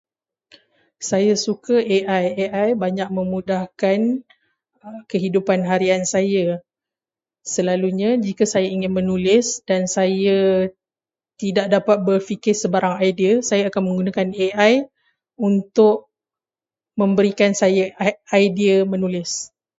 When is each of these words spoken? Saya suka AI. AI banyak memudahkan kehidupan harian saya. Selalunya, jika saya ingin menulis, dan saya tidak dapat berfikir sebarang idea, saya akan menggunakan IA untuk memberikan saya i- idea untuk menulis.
Saya 1.09 1.33
suka 1.45 1.75
AI. 1.95 2.25
AI 2.49 2.69
banyak 2.83 3.09
memudahkan 3.17 3.99
kehidupan 5.13 5.59
harian 5.71 6.03
saya. 6.13 6.47
Selalunya, 7.55 8.09
jika 8.25 8.45
saya 8.53 8.65
ingin 8.75 8.91
menulis, 8.99 9.47
dan 9.69 9.81
saya 9.95 10.39
tidak 11.41 11.67
dapat 11.75 11.97
berfikir 12.09 12.55
sebarang 12.63 12.95
idea, 13.09 13.33
saya 13.49 13.63
akan 13.69 13.81
menggunakan 13.87 14.29
IA 14.45 14.71
untuk 15.49 15.97
memberikan 17.01 17.51
saya 17.61 17.83
i- 18.07 18.21
idea 18.45 18.75
untuk 18.81 18.89
menulis. 18.97 19.31